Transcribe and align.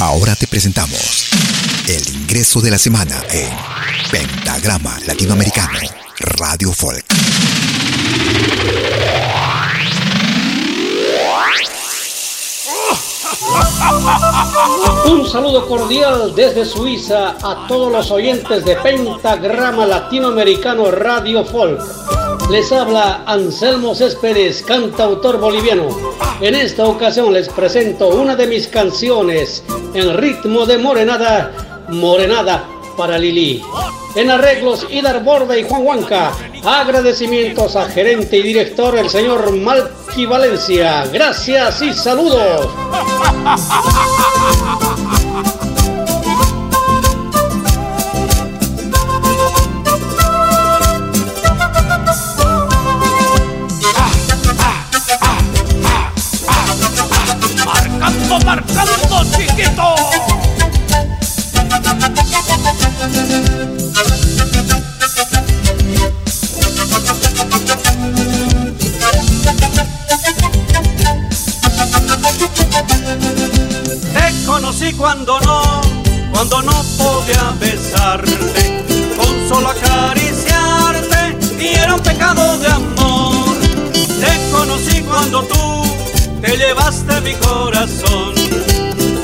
Ahora 0.00 0.34
te 0.34 0.46
presentamos 0.46 1.28
el 1.86 2.16
ingreso 2.16 2.62
de 2.62 2.70
la 2.70 2.78
semana 2.78 3.22
en 3.30 3.50
Pentagrama 4.10 4.98
Latinoamericano 5.06 5.78
Radio 6.20 6.72
Folk. 6.72 7.04
Un 15.04 15.28
saludo 15.28 15.68
cordial 15.68 16.34
desde 16.34 16.64
Suiza 16.64 17.36
a 17.42 17.66
todos 17.68 17.92
los 17.92 18.10
oyentes 18.10 18.64
de 18.64 18.76
Pentagrama 18.76 19.84
Latinoamericano 19.84 20.90
Radio 20.90 21.44
Folk. 21.44 22.09
Les 22.50 22.72
habla 22.72 23.22
Anselmo 23.26 23.94
Céspedes, 23.94 24.62
cantautor 24.62 25.38
boliviano. 25.38 25.86
En 26.40 26.56
esta 26.56 26.84
ocasión 26.84 27.32
les 27.32 27.48
presento 27.48 28.08
una 28.08 28.34
de 28.34 28.48
mis 28.48 28.66
canciones 28.66 29.62
en 29.94 30.16
ritmo 30.16 30.66
de 30.66 30.78
morenada, 30.78 31.52
morenada 31.90 32.66
para 32.96 33.18
Lili. 33.18 33.62
En 34.16 34.32
arreglos, 34.32 34.84
Idar 34.90 35.22
Borda 35.22 35.56
y 35.56 35.62
Juan 35.62 35.86
Huanca. 35.86 36.32
Agradecimientos 36.64 37.76
a 37.76 37.88
gerente 37.88 38.38
y 38.38 38.42
director, 38.42 38.98
el 38.98 39.08
señor 39.08 39.52
Malky 39.56 40.26
Valencia. 40.26 41.06
Gracias 41.06 41.80
y 41.82 41.92
saludos. 41.92 42.68
conocí 74.60 74.92
cuando 74.92 75.40
no, 75.40 75.80
cuando 76.32 76.60
no 76.60 76.72
podía 76.98 77.54
besarte, 77.58 78.84
con 79.16 79.48
solo 79.48 79.68
acariciarte, 79.68 81.38
y 81.58 81.68
era 81.68 81.94
un 81.94 82.00
pecado 82.02 82.58
de 82.58 82.66
amor. 82.66 83.56
Te 84.20 84.50
conocí 84.52 85.00
cuando 85.00 85.42
tú 85.44 85.82
te 86.42 86.58
llevaste 86.58 87.22
mi 87.22 87.34
corazón, 87.36 88.34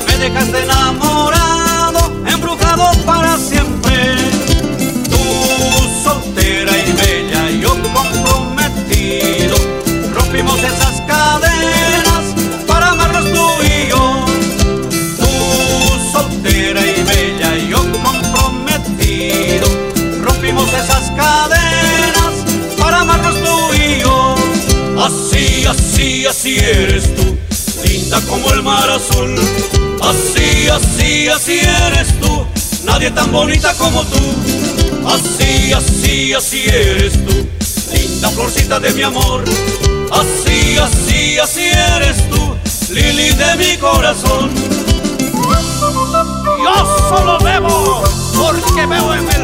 me 0.07 0.17
dejaste 0.17 0.63
enamorado, 0.63 1.99
embrujado 2.25 2.91
para 3.05 3.16
así, 26.27 26.57
eres 26.57 27.15
tú, 27.15 27.37
linda 27.83 28.21
como 28.21 28.51
el 28.51 28.61
mar 28.63 28.89
azul. 28.89 29.35
Así, 30.01 30.67
así, 30.67 31.27
así 31.27 31.59
eres 31.59 32.19
tú, 32.19 32.45
nadie 32.83 33.11
tan 33.11 33.31
bonita 33.31 33.73
como 33.75 34.03
tú. 34.03 34.17
Así, 35.07 35.73
así, 35.73 36.33
así 36.33 36.63
eres 36.67 37.13
tú, 37.25 37.47
linda 37.93 38.29
florcita 38.29 38.79
de 38.79 38.93
mi 38.93 39.03
amor. 39.03 39.43
Así, 40.11 40.77
así, 40.77 41.37
así 41.39 41.65
eres 41.65 42.29
tú, 42.29 42.55
Lili 42.89 43.29
de 43.31 43.55
mi 43.57 43.77
corazón. 43.77 44.49
Yo 46.63 47.09
solo 47.09 47.37
bebo 47.39 48.03
porque 48.35 48.85
veo 48.85 49.13
en 49.13 49.29
el 49.31 49.36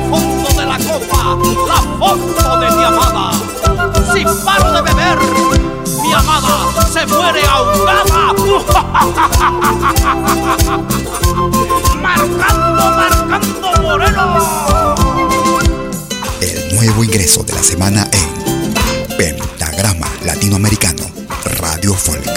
semana 17.63 18.05
en 18.11 19.17
Pentagrama 19.17 20.07
Latinoamericano 20.25 21.09
Radio 21.59 21.93
Folk. 21.93 22.32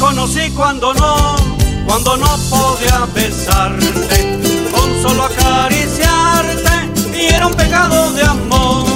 Conocí 0.00 0.50
cuando 0.56 0.94
no, 0.94 1.36
cuando 1.86 2.16
no 2.16 2.26
podía 2.48 3.06
besarte, 3.14 4.40
con 4.72 5.02
solo 5.02 5.24
acariciarte, 5.24 6.90
y 7.14 7.26
era 7.26 7.46
un 7.46 7.54
pecado 7.54 8.10
de 8.12 8.22
amor. 8.22 8.86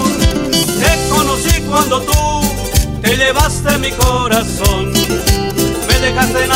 Te 0.50 1.08
conocí 1.10 1.60
cuando 1.68 2.00
tú 2.00 2.40
te 3.02 3.16
llevaste 3.16 3.78
mi 3.78 3.90
corazón, 3.92 4.92
me 4.92 6.00
dejaste 6.00 6.44
enamorado, 6.44 6.53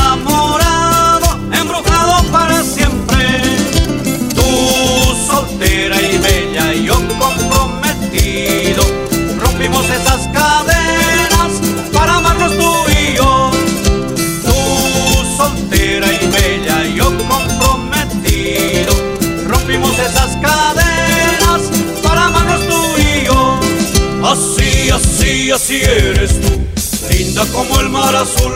así, 25.53 25.81
eres 25.82 26.41
tú, 26.41 26.66
linda 27.10 27.44
como 27.47 27.81
el 27.81 27.88
mar 27.88 28.14
azul. 28.14 28.53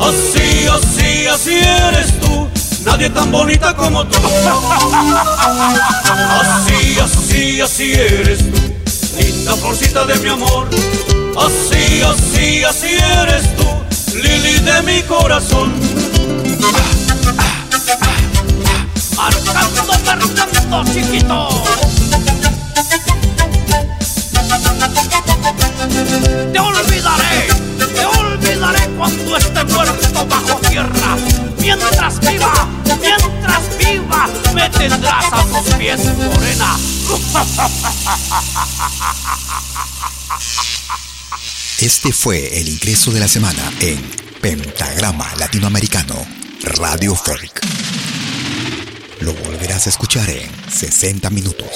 Así, 0.00 0.66
así, 0.66 1.26
así 1.26 1.54
eres 1.54 2.20
tú, 2.20 2.48
nadie 2.84 3.10
tan 3.10 3.30
bonita 3.30 3.74
como 3.74 4.06
tú. 4.06 4.18
Así, 6.40 6.98
así, 7.00 7.60
así 7.60 7.92
eres 7.92 8.38
tú, 8.38 8.60
linda 9.18 9.56
florcita 9.56 10.04
de 10.04 10.16
mi 10.16 10.28
amor. 10.28 10.68
Así, 11.36 12.02
así, 12.02 12.62
así 12.64 12.96
eres 13.20 13.56
tú, 13.56 13.66
Lili 14.14 14.58
de 14.60 14.82
mi 14.82 15.02
corazón. 15.02 15.72
Marcando, 19.16 19.84
marcando, 19.86 20.84
chiquito. 20.92 21.71
Te 26.52 26.58
olvidaré, 26.58 27.48
te 27.78 28.04
olvidaré 28.04 28.88
cuando 28.96 29.36
esté 29.36 29.64
muerto 29.64 30.26
bajo 30.26 30.60
tierra. 30.68 31.16
Mientras 31.58 32.20
viva, 32.20 32.68
mientras 32.84 33.78
viva, 33.78 34.28
me 34.54 34.68
tendrás 34.70 35.24
a 35.32 35.44
tus 35.44 35.74
pies, 35.74 36.00
morena. 36.16 36.76
Este 41.78 42.12
fue 42.12 42.60
el 42.60 42.68
ingreso 42.68 43.10
de 43.10 43.20
la 43.20 43.28
semana 43.28 43.62
en 43.80 44.00
Pentagrama 44.40 45.32
Latinoamericano 45.38 46.14
Radio 46.62 47.14
Folk. 47.14 47.60
Lo 49.20 49.34
volverás 49.34 49.86
a 49.86 49.90
escuchar 49.90 50.28
en 50.30 50.50
60 50.70 51.30
minutos. 51.30 51.70